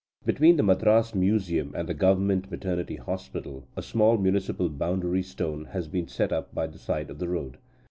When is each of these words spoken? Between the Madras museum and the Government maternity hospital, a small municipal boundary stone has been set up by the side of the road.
Between 0.25 0.57
the 0.57 0.63
Madras 0.63 1.13
museum 1.13 1.75
and 1.75 1.87
the 1.87 1.93
Government 1.93 2.49
maternity 2.49 2.95
hospital, 2.95 3.67
a 3.77 3.83
small 3.83 4.17
municipal 4.17 4.67
boundary 4.67 5.21
stone 5.21 5.65
has 5.73 5.87
been 5.87 6.07
set 6.07 6.33
up 6.33 6.55
by 6.55 6.65
the 6.65 6.79
side 6.79 7.11
of 7.11 7.19
the 7.19 7.27
road. 7.29 7.57